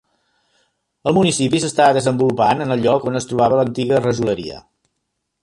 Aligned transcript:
El 1.11 1.15
municipi 1.17 1.59
s'està 1.65 1.89
desenvolupant 1.97 2.65
en 2.67 2.77
el 2.77 2.83
lloc 2.87 3.07
on 3.13 3.21
es 3.21 3.29
trobava 3.33 3.61
l'antiga 3.61 4.01
rajoleria. 4.05 4.59